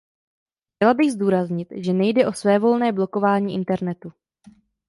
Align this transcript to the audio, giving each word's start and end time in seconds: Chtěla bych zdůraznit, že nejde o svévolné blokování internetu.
Chtěla 0.75 0.93
bych 0.93 1.11
zdůraznit, 1.11 1.67
že 1.75 1.93
nejde 1.93 2.27
o 2.27 2.33
svévolné 2.33 2.91
blokování 2.91 3.53
internetu. 3.53 4.13